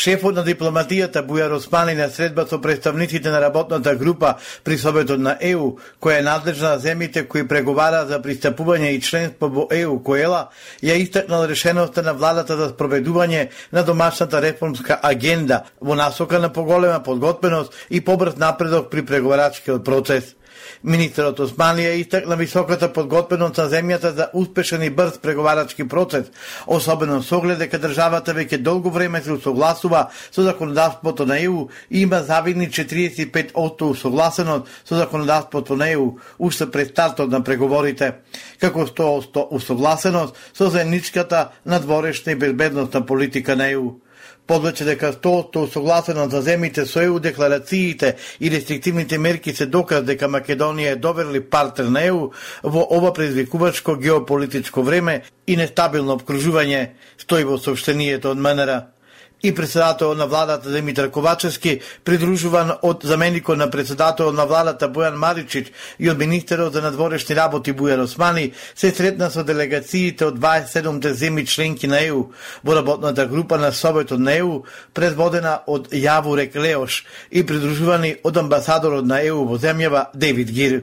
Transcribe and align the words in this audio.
Шефот 0.00 0.32
на 0.32 0.40
дипломатијата 0.46 1.20
Бујар 1.28 1.52
Османи 1.52 1.92
на 1.92 2.06
средба 2.08 2.46
со 2.48 2.56
представниците 2.58 3.28
на 3.28 3.40
работната 3.40 3.92
група 4.00 4.38
при 4.64 4.78
Советот 4.78 5.20
на 5.20 5.34
ЕУ, 5.40 5.74
која 6.00 6.20
е 6.20 6.24
надлежна 6.24 6.70
на 6.70 6.78
земите 6.78 7.26
кои 7.28 7.44
преговара 7.48 8.06
за 8.08 8.16
пристапување 8.24 8.94
и 8.94 9.02
членство 9.04 9.50
во 9.52 9.66
ЕУ 9.68 9.98
Коела, 10.00 10.48
ја 10.80 10.96
истакнал 11.04 11.44
решеноста 11.44 12.00
на 12.02 12.14
владата 12.16 12.56
за 12.56 12.70
спроведување 12.72 13.50
на 13.72 13.84
домашната 13.84 14.40
реформска 14.40 14.96
агенда 15.02 15.66
во 15.80 15.94
насока 15.94 16.40
на 16.40 16.48
поголема 16.48 17.02
подготвеност 17.04 17.76
и 17.90 18.00
побрз 18.00 18.40
напредок 18.40 18.88
при 18.90 19.04
преговарачкиот 19.04 19.84
процес. 19.84 20.34
Министерот 20.82 21.38
Османија 21.40 21.94
истакна 22.00 22.36
високата 22.36 22.88
подготвеност 22.92 23.58
на 23.58 23.66
земјата 23.68 24.14
за 24.16 24.28
успешен 24.34 24.82
и 24.82 24.90
брз 24.90 25.18
преговарачки 25.18 25.88
процес, 25.88 26.30
особено 26.66 27.22
со 27.22 27.36
оглед 27.38 27.58
дека 27.58 27.78
државата 27.78 28.34
веќе 28.34 28.58
долго 28.58 28.90
време 28.90 29.22
се 29.22 29.32
усогласува 29.32 30.06
со 30.30 30.42
законодавството 30.42 31.26
на 31.26 31.38
ЕУ 31.40 31.68
и 31.90 32.02
има 32.02 32.22
завидни 32.22 32.68
45% 32.68 33.82
усогласеност 33.82 34.68
со 34.84 34.96
законодавството 34.96 35.76
на 35.76 35.90
ЕУ 35.90 36.12
уште 36.38 36.70
пред 36.70 36.88
стартот 36.88 37.30
на 37.30 37.44
преговорите, 37.44 38.12
како 38.60 38.86
100% 38.86 39.46
усогласеност 39.50 40.36
со 40.54 40.70
заедничката 40.70 41.48
надворешна 41.66 42.32
и 42.32 42.36
безбедностна 42.36 43.06
политика 43.06 43.56
на 43.56 43.70
ЕУ? 43.70 44.09
Подлече 44.50 44.84
дека 44.84 45.12
тоа 45.14 45.68
согласено 45.70 46.26
за 46.28 46.40
земите 46.42 46.82
со 46.86 47.04
ЕУ 47.06 47.20
декларациите 47.22 48.16
и 48.40 48.50
рестриктивните 48.50 49.18
мерки 49.18 49.54
се 49.54 49.66
доказ 49.66 50.02
дека 50.02 50.26
Македонија 50.26 50.96
е 50.96 50.96
доверли 50.96 51.40
партнер 51.40 51.86
на 51.86 52.02
ЕУ 52.02 52.32
во 52.62 52.82
ова 52.90 53.12
предизвикувачко 53.14 53.94
геополитичко 53.94 54.82
време 54.82 55.22
и 55.46 55.56
нестабилно 55.56 56.18
обкружување, 56.18 56.88
стои 57.18 57.46
во 57.46 57.58
сообщението 57.62 58.34
од 58.34 58.42
МНР 58.42 58.99
и 59.42 59.54
председател 59.54 60.14
на 60.14 60.26
владата 60.26 60.72
Димитар 60.72 61.10
Ковачевски, 61.10 61.80
придружуван 62.04 62.72
од 62.82 63.04
заменикот 63.04 63.58
на 63.58 63.70
председател 63.70 64.32
на 64.32 64.44
владата 64.46 64.88
Бојан 64.88 65.16
Маричич 65.16 65.72
и 65.98 66.10
од 66.10 66.18
министерот 66.18 66.72
за 66.72 66.82
надворешни 66.82 67.36
работи 67.36 67.72
Бујар 67.72 68.04
Османи, 68.04 68.52
се 68.74 68.90
сретна 68.90 69.30
со 69.30 69.44
делегациите 69.44 70.26
од 70.26 70.38
27 70.38 71.00
земји 71.14 71.46
членки 71.46 71.86
на 71.86 72.04
ЕУ 72.04 72.30
во 72.64 72.74
работната 72.74 73.26
група 73.26 73.58
на 73.58 73.72
Советот 73.72 74.20
на 74.20 74.36
ЕУ, 74.36 74.62
предводена 74.94 75.60
од 75.66 75.88
Јавурек 75.92 76.56
Леош 76.56 77.04
и 77.30 77.46
придружувани 77.46 78.16
од 78.24 78.36
амбасадорот 78.36 79.06
на 79.06 79.22
ЕУ 79.24 79.44
во 79.44 79.58
земјава 79.58 80.08
Девид 80.14 80.50
Гир. 80.50 80.82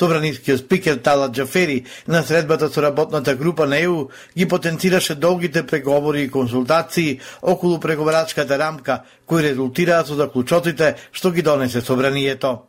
Собранискиот 0.00 0.60
спикер 0.60 0.96
Тала 0.96 1.28
Джафери 1.28 1.84
на 2.08 2.22
средбата 2.22 2.70
со 2.70 2.82
работната 2.82 3.34
група 3.34 3.66
на 3.66 3.78
ЕУ 3.78 4.08
ги 4.36 4.48
потенцираше 4.48 5.14
долгите 5.14 5.66
преговори 5.66 6.22
и 6.22 6.30
консултации 6.30 7.20
околу 7.42 7.80
преговарачката 7.80 8.58
рамка, 8.58 9.02
кои 9.26 9.42
резултираа 9.42 10.06
со 10.06 10.16
заклучоците 10.16 10.96
што 11.12 11.30
ги 11.30 11.42
донесе 11.42 11.80
Собранието. 11.80 12.62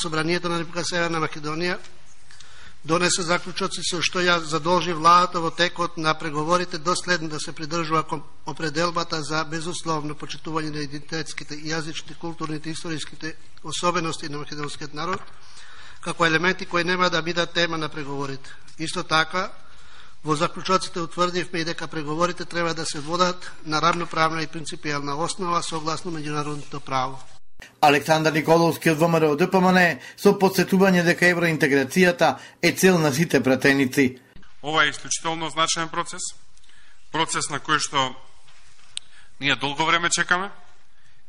Собранието 0.00 0.48
на 0.48 0.58
Република 0.58 0.84
Северна 0.84 1.22
Македонија 1.22 1.78
донесе 2.84 3.22
заклучоци 3.22 3.86
со 3.86 4.02
што 4.02 4.18
ја 4.18 4.42
задолжи 4.42 4.98
владата 4.98 5.38
во 5.38 5.54
текот 5.54 5.96
на 5.96 6.18
преговорите 6.18 6.78
доследно 6.78 7.28
да 7.28 7.38
се 7.38 7.52
придржува 7.52 8.02
кон 8.02 8.22
определбата 8.46 9.22
за 9.22 9.44
безусловно 9.44 10.14
почитување 10.14 10.74
на 10.74 10.82
идентитетските, 10.82 11.54
јазичните, 11.54 12.18
културните 12.18 12.68
и 12.68 12.72
историските 12.72 13.36
особености 13.62 14.28
на 14.28 14.38
македонскиот 14.38 14.94
народ, 14.94 15.22
како 16.04 16.26
елементи 16.26 16.66
кои 16.66 16.84
нема 16.84 17.10
да 17.10 17.22
бидат 17.22 17.52
тема 17.52 17.78
на 17.78 17.88
преговорите. 17.88 18.50
Исто 18.78 19.02
така, 19.02 19.50
во 20.24 20.34
заклучоците 20.36 21.00
утврдивме 21.00 21.60
и 21.60 21.64
дека 21.64 21.88
преговорите 21.88 22.44
треба 22.44 22.74
да 22.74 22.86
се 22.86 23.00
водат 23.00 23.52
на 23.66 23.80
равноправна 23.82 24.42
и 24.42 24.46
принципијална 24.46 25.16
основа 25.16 25.62
согласно 25.62 26.12
меѓународното 26.12 26.80
право. 26.80 27.20
Александар 27.80 28.32
Николовски 28.32 28.90
од 28.90 28.98
ВМРО 28.98 29.36
ДПМН 29.36 30.00
со 30.16 30.34
подсетување 30.40 31.04
дека 31.04 31.28
евроинтеграцијата 31.28 32.36
е 32.62 32.72
цел 32.72 32.98
на 32.98 33.12
сите 33.12 33.42
пратеници. 33.42 34.18
Ова 34.62 34.84
е 34.84 34.88
исклучително 34.88 35.50
значаен 35.50 35.88
процес, 35.88 36.22
процес 37.12 37.50
на 37.50 37.60
кој 37.60 37.78
што 37.78 38.14
ние 39.40 39.56
долго 39.56 39.84
време 39.84 40.10
чекаме 40.10 40.50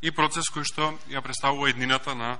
и 0.01 0.11
процес 0.11 0.47
кој 0.51 0.63
што 0.63 0.93
ја 1.11 1.21
представува 1.21 1.69
еднината 1.69 2.15
на 2.15 2.37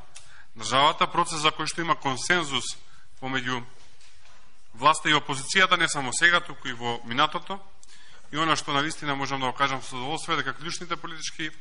државата, 0.56 1.08
процес 1.08 1.44
за 1.44 1.52
кој 1.52 1.68
што 1.68 1.82
има 1.84 1.96
консензус 1.96 2.76
помеѓу 3.22 3.62
власта 4.80 5.10
и 5.10 5.16
опозицијата, 5.16 5.78
не 5.78 5.88
само 5.88 6.12
сега, 6.14 6.40
туку 6.40 6.68
и 6.68 6.74
во 6.74 7.00
минатото, 7.06 7.60
и 8.32 8.38
она 8.38 8.56
што 8.56 8.74
наистина 8.74 9.16
можам 9.16 9.40
да 9.40 9.52
го 9.52 9.54
кажам 9.54 9.82
со 9.82 9.96
задоволство 9.96 10.34
е 10.34 10.38
дека 10.44 10.54
клучните 10.54 10.96
политички 10.96 11.52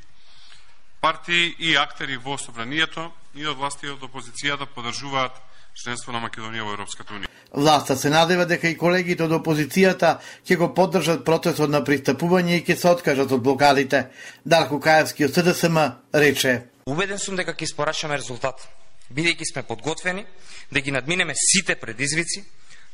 партии 1.01 1.55
и 1.59 1.77
актери 1.77 2.17
во 2.17 2.39
собранието 2.39 3.13
и 3.35 3.47
од 3.47 3.57
власта 3.57 3.87
и 3.87 3.91
од 3.91 4.03
опозицијата 4.03 4.67
подржуваат 4.67 5.37
членство 5.75 6.13
на 6.13 6.23
Македонија 6.23 6.65
во 6.65 6.73
Европската 6.73 7.15
Унија. 7.15 7.29
Власта 7.53 7.97
се 7.97 8.11
надева 8.11 8.47
дека 8.47 8.69
и 8.69 8.79
колегите 8.79 9.27
од 9.27 9.35
опозицијата 9.37 10.19
ќе 10.47 10.57
го 10.57 10.73
поддржат 10.75 11.25
процесот 11.25 11.71
на 11.71 11.85
пристапување 11.85 12.59
и 12.59 12.65
ќе 12.65 12.77
се 12.77 12.89
откажат 12.89 13.33
од 13.33 13.43
блокадите. 13.43 14.09
Дарко 14.45 14.81
Каевски 14.81 15.27
од 15.29 15.35
СДСМ 15.35 15.79
рече. 16.15 16.63
Убеден 16.87 17.19
сум 17.19 17.37
дека 17.37 17.55
ќе 17.55 17.69
испорачаме 17.69 18.17
резултат 18.17 18.65
бидејќи 19.13 19.53
сме 19.53 19.63
подготвени 19.63 20.27
да 20.73 20.81
ги 20.81 20.91
надминеме 20.91 21.35
сите 21.37 21.77
предизвици, 21.77 22.45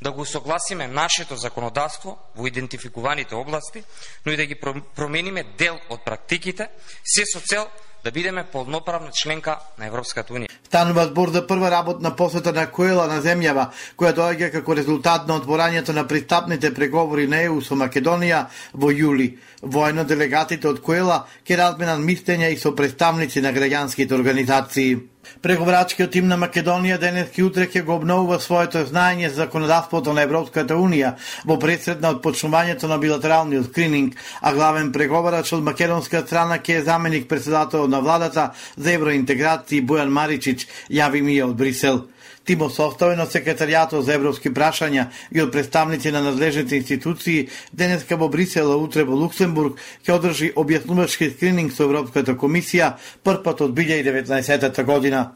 да 0.03 0.13
го 0.13 0.25
согласиме 0.27 0.89
нашето 0.89 1.37
законодавство 1.37 2.19
во 2.35 2.47
идентификуваните 2.47 3.35
области, 3.35 3.85
но 4.27 4.33
и 4.33 4.37
да 4.37 4.47
ги 4.47 4.57
промениме 4.97 5.45
дел 5.59 5.79
од 5.89 6.05
практиките, 6.05 6.69
се 7.05 7.25
со 7.27 7.41
цел 7.41 7.69
да 8.05 8.11
бидеме 8.11 8.45
полноправна 8.53 9.11
членка 9.13 9.59
на 9.79 9.87
Европската 9.87 10.35
Унија. 10.35 10.49
Станува 10.67 11.07
збор 11.07 11.31
за 11.31 11.47
прва 11.47 11.71
работна 11.71 12.17
посета 12.17 12.53
на 12.53 12.67
Коела 12.71 13.07
на 13.11 13.21
земјава, 13.23 13.69
која 13.99 14.15
доаѓа 14.17 14.51
како 14.53 14.75
резултат 14.75 15.29
на 15.29 15.37
отворањето 15.41 15.93
на 15.93 16.07
пристапните 16.09 16.75
преговори 16.75 17.27
на 17.27 17.43
ЕУ 17.43 17.61
со 17.61 17.75
Македонија 17.75 18.45
во 18.73 18.93
јули. 18.95 19.37
Војно 19.63 20.05
делегатите 20.05 20.69
од 20.69 20.81
Коела 20.81 21.25
ќе 21.45 21.59
разменат 21.59 22.01
мислења 22.01 22.49
и 22.51 22.57
со 22.57 22.73
представници 22.75 23.41
на 23.41 23.53
граѓанските 23.53 24.15
организации. 24.15 24.99
Преговарачкиот 25.43 26.11
тим 26.13 26.29
на 26.29 26.37
Македонија 26.41 26.97
денес 27.01 27.37
и 27.39 27.43
утре 27.45 27.67
ќе 27.71 27.83
го 27.85 27.95
обновува 27.99 28.39
своето 28.41 28.81
знаење 28.89 29.29
за 29.29 29.43
законодавството 29.45 30.13
на 30.17 30.25
Европската 30.27 30.77
Унија 30.77 31.13
во 31.49 31.59
пресред 31.61 32.01
на 32.01 32.15
отпочнувањето 32.15 32.89
на 32.89 32.99
билатералниот 32.99 33.69
скрининг, 33.69 34.17
а 34.41 34.53
главен 34.55 34.93
преговарач 34.93 35.53
од 35.57 35.65
македонска 35.65 36.23
страна 36.27 36.59
ќе 36.59 36.79
е 36.79 36.87
заменик 36.89 37.29
председател 37.29 37.87
на 37.91 38.01
владата 38.01 38.51
за 38.77 38.95
евроинтеграција 38.95 39.87
Бојан 39.87 40.15
Маричич, 40.15 40.67
јави 40.89 41.23
ми 41.23 41.43
од 41.43 41.57
Брисел. 41.57 42.07
Тимо 42.45 42.71
составен 42.73 43.21
од 43.21 43.31
секретаријатот 43.31 44.03
за 44.07 44.15
европски 44.17 44.51
прашања 44.51 45.05
и 45.31 45.43
од 45.43 45.53
представници 45.53 46.11
на 46.11 46.23
надлежните 46.25 46.79
институции, 46.81 47.49
денеска 47.73 48.17
во 48.17 48.29
Брисел, 48.29 48.73
а 48.73 48.79
утре 48.81 49.05
во 49.05 49.19
Луксембург, 49.19 49.77
ќе 50.07 50.17
одржи 50.17 50.49
објаснувачки 50.57 51.31
скрининг 51.35 51.77
со 51.77 51.85
Европската 51.85 52.35
комисија 52.35 52.95
првпат 53.23 53.61
од 53.67 53.77
2019 53.77 54.83
година. 54.89 55.29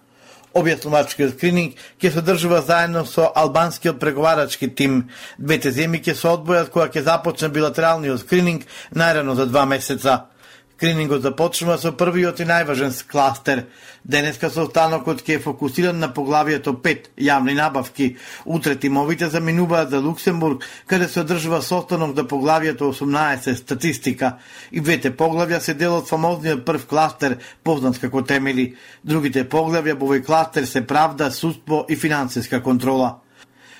Објаснувачкиот 0.54 1.36
скрининг 1.36 1.78
ќе 2.00 2.10
се 2.10 2.22
одржува 2.22 2.62
заедно 2.62 3.04
со 3.06 3.30
албанскиот 3.34 4.00
преговарачки 4.00 4.70
тим. 4.74 5.10
Двете 5.38 5.74
земји 5.74 6.00
ќе 6.08 6.14
се 6.18 6.30
одбојат 6.30 6.70
кога 6.74 6.88
ќе 6.88 7.04
започне 7.04 7.50
билатералниот 7.52 8.22
скрининг 8.22 8.64
најрано 8.94 9.34
за 9.34 9.46
два 9.46 9.66
месеца. 9.66 10.33
Скринингот 10.76 11.22
започнува 11.22 11.76
со 11.78 11.92
првиот 11.94 12.40
и 12.42 12.44
најважен 12.48 12.90
кластер. 13.06 13.60
Денеска 14.04 14.50
состанокот 14.50 15.22
ќе 15.22 15.36
е 15.36 15.42
фокусиран 15.44 16.00
на 16.02 16.08
поглавието 16.12 16.74
5 16.82 17.06
јавни 17.14 17.54
набавки. 17.54 18.16
Утре 18.44 18.74
тимовите 18.76 19.28
заминуваат 19.30 19.90
за 19.90 20.00
Луксембург, 20.00 20.66
каде 20.86 21.08
се 21.08 21.20
одржува 21.20 21.62
состанок 21.62 22.16
за 22.16 22.26
поглавието 22.26 22.92
18 22.92 23.54
статистика. 23.54 24.36
И 24.72 24.80
двете 24.80 25.14
поглавја 25.16 25.60
се 25.60 25.74
дел 25.74 25.94
од 25.94 26.10
фамозниот 26.10 26.66
прв 26.66 26.86
кластер, 26.90 27.38
познат 27.62 27.98
како 28.02 28.22
темели. 28.22 28.74
Другите 29.04 29.48
поглавја 29.48 29.94
во 29.94 30.10
овој 30.10 30.26
кластер 30.26 30.66
се 30.66 30.86
правда, 30.86 31.30
судство 31.30 31.86
и 31.88 31.96
финансиска 31.96 32.62
контрола. 32.62 33.23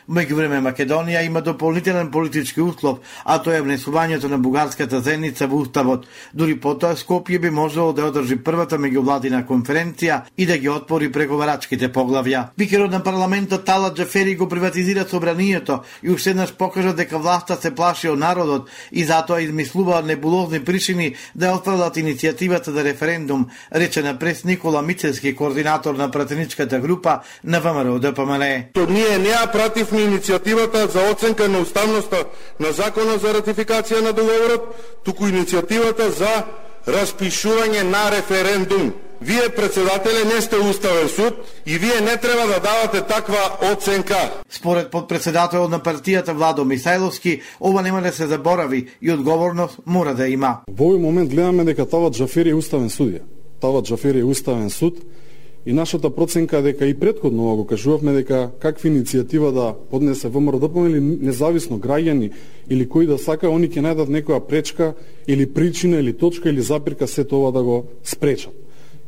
Меѓувреме 0.08 0.60
Македонија 0.60 1.22
има 1.24 1.40
дополнителен 1.40 2.10
политички 2.10 2.60
услов, 2.60 2.98
а 3.24 3.38
тоа 3.40 3.56
е 3.56 3.62
внесувањето 3.64 4.28
на 4.28 4.36
бугарската 4.38 5.00
заедница 5.00 5.46
во 5.48 5.62
уставот. 5.64 6.04
Дури 6.34 6.58
потоа 6.60 6.92
Скопје 6.92 7.38
би 7.40 7.50
можело 7.50 7.92
да 7.92 8.04
одржи 8.10 8.36
првата 8.36 8.76
меѓувладина 8.76 9.46
конференција 9.48 10.20
и 10.36 10.46
да 10.46 10.58
ги 10.58 10.68
отпори 10.68 11.08
преговарачките 11.12 11.88
поглавја. 11.88 12.50
Спикерот 12.52 12.90
на 12.90 13.00
парламентот 13.02 13.64
Тала 13.64 13.94
Джафери 13.94 14.36
го 14.36 14.48
приватизира 14.48 15.06
собранието 15.08 15.80
и 16.02 16.10
уште 16.10 16.30
еднаш 16.30 16.52
покажа 16.52 16.92
дека 16.92 17.18
власта 17.18 17.56
се 17.56 17.74
плаши 17.74 18.08
од 18.08 18.18
народот 18.18 18.68
и 18.92 19.04
затоа 19.04 19.40
измислува 19.40 20.02
небулозни 20.02 20.60
причини 20.64 21.14
да 21.34 21.54
отфрлат 21.54 21.96
иницијативата 21.96 22.70
за 22.70 22.84
референдум, 22.84 23.48
рече 23.74 24.02
на 24.02 24.18
прес 24.18 24.44
Никола 24.44 24.82
Мицевски, 24.82 25.34
координатор 25.34 25.94
на 25.94 26.10
пратеничката 26.10 26.78
група 26.78 27.20
на 27.44 27.60
ВМРО 27.60 27.98
ДПМН. 27.98 28.44
Ние 28.88 29.18
не 29.18 29.32
ја 29.32 29.50
пративме 29.94 30.16
иницијативата 30.16 30.90
за 30.90 31.10
оценка 31.10 31.48
на 31.48 31.60
уставноста 31.60 32.24
на 32.58 32.72
законот 32.72 33.20
за 33.20 33.32
ратификација 33.34 34.02
на 34.02 34.12
договорот, 34.12 34.74
туку 35.04 35.26
иницијативата 35.26 36.10
за 36.10 36.44
распишување 36.86 37.82
на 37.82 38.10
референдум. 38.10 38.92
Вие, 39.20 39.48
председателе, 39.48 40.24
не 40.34 40.40
сте 40.40 40.56
Уставен 40.56 41.08
суд 41.08 41.34
и 41.66 41.78
вие 41.78 42.00
не 42.00 42.16
треба 42.16 42.46
да 42.46 42.60
давате 42.60 43.00
таква 43.00 43.72
оценка. 43.72 44.32
Според 44.50 44.90
подпредседателот 44.90 45.70
на 45.70 45.80
партијата 45.80 46.32
Владо 46.32 46.64
Мисајловски, 46.64 47.40
ова 47.60 47.82
нема 47.82 48.02
да 48.02 48.12
се 48.12 48.26
заборави 48.26 48.88
и 49.02 49.12
одговорност 49.12 49.78
мора 49.86 50.14
да 50.14 50.28
има. 50.28 50.58
Во 50.68 50.84
овој 50.84 50.98
момент 50.98 51.30
гледаме 51.30 51.64
дека 51.64 51.86
Тават 51.86 52.14
Джафери 52.14 52.50
е 52.50 52.54
уставен 52.54 52.90
судија. 52.90 53.22
Тават 53.60 53.84
Джафери 53.84 54.20
е 54.20 54.24
уставен 54.24 54.70
суд 54.70 55.00
И 55.66 55.72
нашата 55.72 56.10
проценка 56.10 56.62
дека 56.62 56.86
и 56.86 56.94
предходно 56.94 57.56
го 57.56 57.64
кажувавме 57.66 58.12
дека 58.12 58.50
какви 58.60 58.90
иницијатива 58.90 59.52
да 59.52 59.74
поднесе 59.90 60.28
ВМРО 60.28 60.58
да 60.58 60.68
или 60.88 61.00
независно 61.00 61.78
граѓани 61.78 62.32
или 62.70 62.88
кои 62.88 63.06
да 63.06 63.18
сака, 63.18 63.48
они 63.48 63.68
ќе 63.68 63.80
најдат 63.80 64.12
некоја 64.12 64.44
пречка 64.44 64.94
или 65.26 65.46
причина 65.46 65.96
или 65.96 66.12
точка 66.12 66.48
или 66.48 66.60
запирка 66.60 67.06
се 67.06 67.24
тоа 67.24 67.52
да 67.52 67.62
го 67.62 67.84
спречат. 68.04 68.52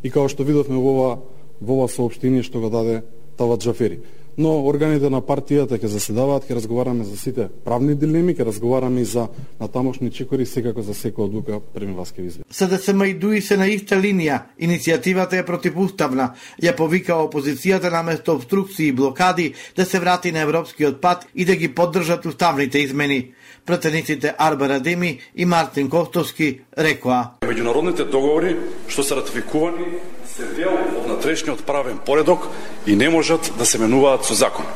И 0.02 0.10
како 0.10 0.28
што 0.28 0.44
видовме 0.44 0.80
во 0.80 0.90
ова 0.96 1.18
во 1.60 1.74
ова 1.74 1.88
соопштение 1.88 2.42
што 2.42 2.60
го 2.60 2.70
даде 2.70 3.02
Тават 3.36 3.60
Джафери 3.60 4.00
но 4.38 4.52
органите 4.66 5.10
на 5.10 5.22
партијата 5.24 5.78
ќе 5.80 5.88
заседаваат, 5.90 6.44
ќе 6.48 6.58
разговараме 6.58 7.04
за 7.04 7.16
сите 7.16 7.48
правни 7.64 7.94
дилеми, 7.96 8.34
ќе 8.36 8.44
разговараме 8.44 9.00
и 9.00 9.08
за 9.08 9.28
натамошни 9.60 10.10
чекори, 10.10 10.46
секако 10.46 10.82
за 10.82 10.94
секоја 10.94 11.30
одлука 11.30 11.60
преми 11.74 11.96
вас 11.96 12.12
ќе 12.12 12.22
визбе. 12.22 12.44
СДСМ 12.50 13.04
и 13.08 13.14
ДУИ 13.14 13.40
се 13.40 13.56
на 13.56 13.68
иста 13.72 13.96
линија. 13.96 14.42
Иницијативата 14.60 15.40
е 15.40 15.46
противуставна. 15.46 16.34
Ја 16.62 16.76
повика 16.76 17.16
опозицијата 17.24 17.90
наместо 17.92 18.36
обструкции 18.36 18.88
и 18.88 18.92
блокади 18.92 19.54
да 19.76 19.84
се 19.84 20.00
врати 20.00 20.32
на 20.32 20.44
европскиот 20.44 21.00
пат 21.00 21.26
и 21.34 21.44
да 21.44 21.56
ги 21.56 21.74
поддржат 21.74 22.26
уставните 22.26 22.78
измени. 22.78 23.32
Пратениците 23.66 24.34
Арбер 24.38 24.70
Адеми 24.70 25.20
и 25.34 25.44
Мартин 25.44 25.90
Ковтовски 25.90 26.60
рекоа. 26.78 27.34
Меѓународните 27.42 28.06
договори 28.06 28.54
што 28.86 29.02
се 29.02 29.18
ратификувани 29.18 29.98
се 30.30 30.46
дел 30.54 30.70
од 30.70 31.08
натрешниот 31.10 31.64
правен 31.66 31.98
поредок 31.98 32.46
и 32.86 32.94
не 32.94 33.08
можат 33.10 33.50
да 33.58 33.66
се 33.66 33.82
менуваат 33.82 34.22
со 34.22 34.38
закон. 34.38 34.70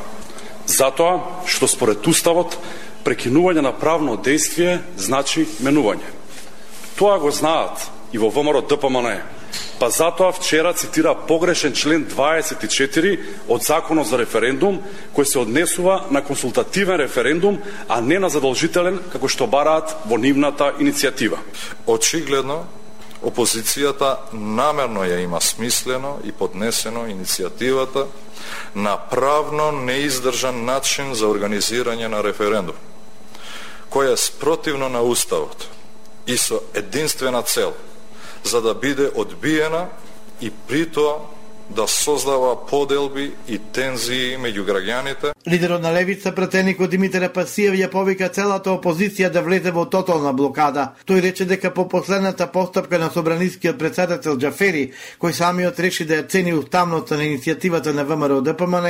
Затоа 0.67 1.45
што 1.47 1.71
според 1.71 2.03
Уставот 2.07 2.57
прекинување 3.07 3.63
на 3.63 3.71
правно 3.71 4.17
действие 4.17 4.81
значи 4.97 5.47
менување. 5.63 6.11
Тоа 6.99 7.15
го 7.19 7.31
знаат 7.31 7.87
и 8.11 8.19
во 8.19 8.27
ВМРО 8.27 8.61
ДПМН. 8.67 9.40
Па 9.81 9.89
затоа 9.89 10.29
вчера 10.31 10.73
цитира 10.73 11.15
погрешен 11.15 11.73
член 11.73 12.05
24 12.05 13.19
од 13.49 13.63
Законот 13.65 14.05
за 14.05 14.19
референдум, 14.21 14.77
кој 15.09 15.25
се 15.25 15.39
однесува 15.41 16.05
на 16.13 16.21
консултативен 16.21 17.01
референдум, 17.01 17.57
а 17.89 17.97
не 18.01 18.19
на 18.21 18.29
задолжителен, 18.29 18.99
како 19.09 19.25
што 19.25 19.49
бараат 19.49 19.95
во 20.05 20.21
нивната 20.21 20.69
иницијатива. 20.77 21.41
Очигледно, 21.89 22.67
опозицијата 23.25 24.29
намерно 24.37 25.01
ја 25.01 25.17
има 25.25 25.41
смислено 25.41 26.19
и 26.23 26.31
поднесено 26.31 27.09
иницијативата 27.09 28.05
на 28.75 28.97
правно 29.09 29.71
неиздржан 29.71 30.61
начин 30.61 31.15
за 31.17 31.25
организирање 31.25 32.05
на 32.05 32.21
референдум, 32.21 32.77
која 33.89 34.13
е 34.13 34.25
спротивно 34.29 34.93
на 34.93 35.01
Уставот 35.01 35.65
и 36.27 36.37
со 36.37 36.61
единствена 36.77 37.41
цел, 37.41 37.73
за 38.43 38.61
да 38.61 38.73
биде 38.73 39.11
одбиена 39.15 39.87
и 40.41 40.51
притоа 40.51 41.19
да 41.75 41.87
создава 41.87 42.65
поделби 42.65 43.31
и 43.47 43.57
тензии 43.57 44.35
меѓу 44.37 44.65
граѓаните. 44.67 45.31
Лидерот 45.47 45.81
на 45.81 45.93
левица 45.93 46.31
пратеникот 46.31 46.89
Димитар 46.89 47.29
Пасиев 47.33 47.73
ја 47.73 47.87
повика 47.89 48.29
целата 48.29 48.69
опозиција 48.69 49.29
да 49.31 49.41
влезе 49.41 49.71
во 49.71 49.85
тотална 49.85 50.33
блокада. 50.33 50.91
Тој 51.07 51.21
рече 51.21 51.45
дека 51.45 51.71
по 51.71 51.87
последната 51.89 52.47
постапка 52.51 52.99
на 52.99 53.09
собранискиот 53.09 53.79
председател 53.79 54.37
Джафери, 54.37 54.91
кој 55.19 55.31
самиот 55.31 55.79
реши 55.79 56.05
да 56.05 56.19
ја 56.19 56.27
цени 56.29 56.53
уставноста 56.53 57.17
на 57.17 57.23
иницијативата 57.23 57.93
на 57.93 58.03
ВМРО 58.05 58.41
ДПМН 58.41 58.87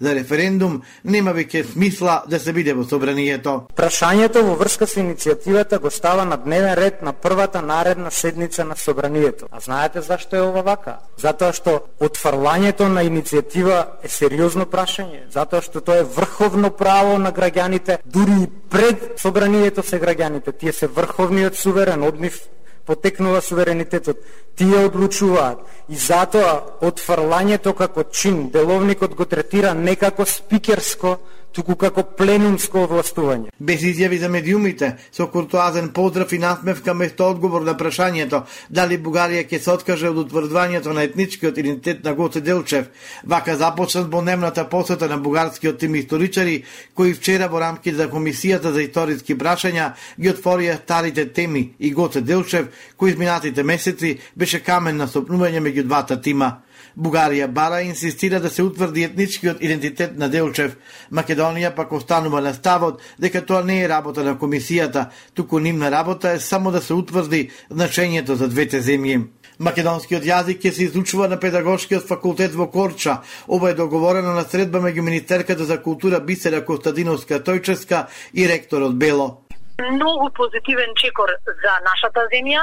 за 0.00 0.14
референдум, 0.14 0.82
нема 1.04 1.32
веќе 1.32 1.64
смисла 1.72 2.22
да 2.28 2.40
се 2.40 2.52
биде 2.52 2.74
во 2.74 2.84
собранието. 2.84 3.68
Прашањето 3.76 4.42
во 4.42 4.58
врска 4.58 4.86
со 4.86 5.00
иницијативата 5.00 5.78
го 5.78 5.90
става 5.90 6.24
на 6.24 6.36
дневен 6.36 6.74
ред 6.74 7.02
на 7.02 7.12
првата 7.12 7.62
наредна 7.62 8.10
седница 8.10 8.64
на 8.64 8.76
собранието. 8.76 9.46
А 9.50 9.60
знаете 9.60 10.00
зашто 10.00 10.36
е 10.36 10.40
ова 10.40 10.62
вака? 10.62 10.98
Затоа 11.16 11.52
што 11.52 11.80
од 12.00 12.16
фрлањето 12.24 12.88
на 12.88 13.04
иницијатива 13.04 13.78
е 14.02 14.08
сериозно 14.08 14.64
прашање, 14.70 15.26
затоа 15.34 15.60
што 15.64 15.82
тоа 15.84 16.00
е 16.00 16.08
врховно 16.16 16.70
право 16.72 17.18
на 17.20 17.32
граѓаните, 17.32 17.98
дури 18.04 18.44
и 18.46 18.50
пред 18.70 19.20
собранието 19.20 19.82
се 19.82 20.00
граѓаните, 20.00 20.56
тие 20.58 20.72
се 20.72 20.88
врховниот 20.88 21.56
суверен, 21.56 22.02
од 22.02 22.20
нив 22.20 22.40
потекнува 22.86 23.40
суверенитетот. 23.40 24.18
Тие 24.56 24.84
одлучуваат 24.86 25.64
и 25.88 25.96
затоа 25.96 26.60
отфрлањето 26.84 27.74
како 27.74 28.04
чин, 28.04 28.48
деловникот 28.54 29.14
го 29.14 29.24
третира 29.24 29.74
не 29.74 29.96
како 29.96 30.24
спикерско, 30.24 31.16
туку 31.54 31.76
како 31.78 32.02
пленумско 32.18 32.82
овластување. 32.84 33.52
Без 33.58 33.84
изјави 33.86 34.18
за 34.18 34.28
медиумите, 34.28 34.90
со 35.14 35.28
куртуазен 35.30 35.90
поздрав 35.94 36.32
и 36.32 36.38
насмевка 36.42 36.94
место 36.94 37.28
одговор 37.30 37.62
на 37.62 37.76
прашањето 37.78 38.42
дали 38.68 38.98
Бугарија 38.98 39.46
ќе 39.46 39.60
се 39.62 39.70
откаже 39.70 40.10
од 40.10 40.18
утврдувањето 40.24 40.92
на 40.92 41.04
етничкиот 41.06 41.58
идентитет 41.62 42.04
на 42.04 42.14
Гоце 42.14 42.40
Делчев, 42.40 42.90
вака 43.24 43.56
започна 43.56 44.04
дневната 44.04 44.68
посета 44.68 45.08
на 45.08 45.18
бугарскиот 45.18 45.78
тим 45.78 45.94
историчари, 45.94 46.64
кои 46.94 47.14
вчера 47.14 47.48
во 47.48 47.60
рамки 47.60 47.94
за 47.94 48.08
Комисијата 48.10 48.72
за 48.74 48.82
историски 48.82 49.38
прашања 49.38 49.92
ги 50.20 50.32
отворија 50.34 50.80
старите 50.82 51.28
теми 51.32 51.74
и 51.78 51.90
Гоце 51.90 52.20
Делчев, 52.20 52.68
кои 52.96 53.10
изминатите 53.10 53.62
месеци 53.62 54.18
беше 54.36 54.60
камен 54.60 54.96
на 54.96 55.08
сопнување 55.08 55.62
меѓу 55.62 55.86
двата 55.86 56.20
тима. 56.20 56.64
Бугарија 56.96 57.48
бара 57.50 57.82
инсистира 57.82 58.40
да 58.40 58.50
се 58.50 58.62
утврди 58.62 59.02
етничкиот 59.02 59.62
идентитет 59.62 60.18
на 60.18 60.28
Делчев. 60.30 60.76
Македонија 61.12 61.74
пак 61.74 61.92
останува 61.92 62.40
на 62.40 62.54
ставот 62.54 63.00
дека 63.18 63.42
тоа 63.46 63.64
не 63.64 63.80
е 63.82 63.88
работа 63.88 64.24
на 64.24 64.36
комисијата, 64.38 65.08
туку 65.34 65.58
нивна 65.58 65.90
работа 65.90 66.30
е 66.30 66.40
само 66.40 66.70
да 66.70 66.80
се 66.80 66.94
утврди 66.94 67.50
значењето 67.70 68.38
за 68.38 68.48
двете 68.48 68.82
земји. 68.82 69.24
Македонскиот 69.58 70.24
јазик 70.26 70.62
ќе 70.62 70.70
се 70.72 70.84
изучува 70.84 71.28
на 71.28 71.38
педагошкиот 71.40 72.08
факултет 72.08 72.54
во 72.54 72.66
Корча. 72.70 73.20
Ова 73.48 73.70
е 73.70 73.78
договорено 73.78 74.34
на 74.34 74.42
средба 74.42 74.80
меѓу 74.82 75.00
Министерката 75.00 75.64
за 75.64 75.82
култура 75.82 76.20
Бисера 76.20 76.64
Костадиновска 76.64 77.38
Тојчевска 77.38 78.06
и 78.34 78.48
ректорот 78.48 78.98
Бело 78.98 79.43
многу 79.82 80.30
позитивен 80.30 80.90
чекор 80.94 81.30
за 81.46 81.72
нашата 81.88 82.22
земја, 82.32 82.62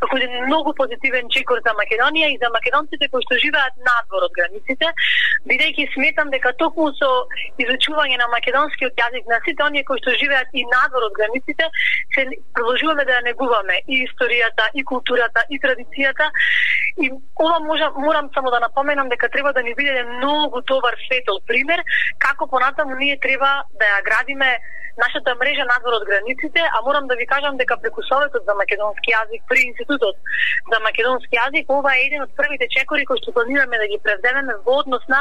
како 0.00 0.16
еден 0.18 0.46
многу 0.46 0.74
позитивен 0.74 1.28
чекор 1.30 1.60
за 1.66 1.74
Македонија 1.78 2.30
и 2.32 2.38
за 2.42 2.50
македонците 2.50 3.08
кои 3.12 3.22
што 3.26 3.38
живеат 3.44 3.76
надвор 3.86 4.26
од 4.26 4.34
границите, 4.38 4.90
бидејќи 5.50 5.86
сметам 5.94 6.30
дека 6.34 6.52
токму 6.62 6.90
со 6.98 7.10
изучување 7.62 8.18
на 8.18 8.26
македонскиот 8.34 8.98
јазик 9.02 9.30
на 9.30 9.38
сите 9.46 9.64
оние 9.66 9.84
кои 9.86 10.02
што 10.02 10.16
живеат 10.22 10.50
и 10.52 10.66
надвор 10.74 11.06
од 11.06 11.14
границите, 11.20 11.70
се 12.14 12.26
продолжуваме 12.58 13.06
да 13.06 13.20
ја 13.20 13.26
негуваме 13.30 13.78
и 13.86 14.02
историјата, 14.08 14.66
и 14.74 14.84
културата, 14.84 15.46
и 15.50 15.60
традицијата. 15.62 16.30
И 16.98 17.10
ова 17.38 17.60
можам, 17.60 17.94
морам 17.96 18.30
само 18.34 18.50
да 18.50 18.60
напоменам 18.60 19.08
дека 19.08 19.28
треба 19.28 19.52
да 19.52 19.62
ни 19.62 19.74
биде 19.74 20.02
многу 20.04 20.60
добар 20.66 20.98
светол 21.06 21.40
пример 21.46 21.82
како 22.18 22.46
понатаму 22.46 22.98
ние 22.98 23.16
треба 23.22 23.62
да 23.78 23.86
ја 23.94 24.02
градиме 24.04 24.58
нашата 24.98 25.34
мрежа 25.40 25.64
надвор 25.72 25.94
од 26.00 26.04
границите, 26.10 26.60
а 26.74 26.82
морам 26.86 27.06
да 27.06 27.14
ви 27.14 27.26
кажам 27.26 27.56
дека 27.56 27.76
преку 27.82 28.02
Советот 28.02 28.42
за 28.48 28.54
македонски 28.54 29.08
јазик 29.16 29.42
при 29.48 29.60
Институтот 29.70 30.16
за 30.72 30.78
македонски 30.86 31.34
јазик 31.40 31.64
ова 31.68 31.94
е 31.96 32.06
еден 32.06 32.22
од 32.26 32.32
првите 32.38 32.66
чекори 32.74 33.06
кои 33.06 33.18
што 33.22 33.32
планираме 33.32 33.76
да 33.82 33.86
ги 33.92 33.98
превземеме 34.04 34.54
во 34.66 34.80
однос 34.82 35.04
на 35.08 35.20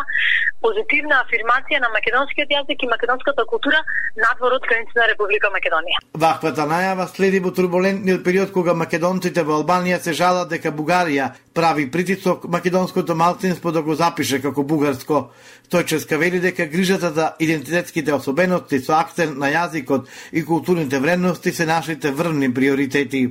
позитивна 0.61 1.21
афирмација 1.25 1.79
на 1.83 1.89
македонскиот 1.95 2.49
јазик 2.55 2.83
и 2.83 2.91
македонската 2.95 3.45
култура 3.45 3.79
надвор 4.15 4.57
од 4.59 4.67
границите 4.69 4.99
на 4.99 5.07
Република 5.11 5.51
Македонија. 5.53 6.01
Ваквата 6.13 6.67
најава 6.67 7.07
следи 7.07 7.39
во 7.39 7.51
турбулентниот 7.55 8.23
период 8.23 8.51
кога 8.51 8.73
македонците 8.73 9.43
во 9.43 9.59
Албанија 9.61 9.99
се 10.03 10.13
жалат 10.13 10.49
дека 10.49 10.73
Бугарија 10.75 11.31
прави 11.53 11.91
притисок 11.91 12.47
македонското 12.47 13.15
малцинство 13.15 13.71
да 13.71 13.81
го 13.81 13.95
запише 13.95 14.41
како 14.41 14.63
бугарско. 14.63 15.29
Тој 15.69 16.17
вели 16.17 16.39
дека 16.39 16.65
грижата 16.65 17.11
за 17.11 17.33
идентитетските 17.39 18.13
особености 18.13 18.79
со 18.79 18.93
акцент 18.99 19.38
на 19.38 19.49
јазикот 19.59 20.07
и 20.31 20.45
културните 20.45 20.99
вредности 20.99 21.51
се 21.51 21.65
нашите 21.65 22.11
врвни 22.11 22.53
приоритети. 22.53 23.29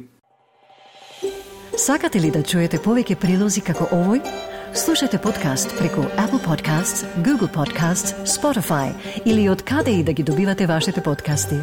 Сакате 1.78 2.20
ли 2.20 2.30
да 2.30 2.42
чуете 2.42 2.78
повеќе 2.78 3.14
прилози 3.14 3.60
како 3.60 3.86
овој? 3.94 4.22
Слушате 4.74 5.18
подкаст 5.18 5.72
преку 5.78 6.02
Apple 6.20 6.42
Podcasts, 6.44 7.06
Google 7.24 7.48
Podcasts, 7.54 8.14
Spotify 8.26 8.92
или 9.24 9.48
од 9.48 9.62
каде 9.62 9.90
и 10.00 10.02
да 10.04 10.12
ги 10.12 10.22
добивате 10.22 10.66
вашите 10.66 11.00
подкасти. 11.02 11.62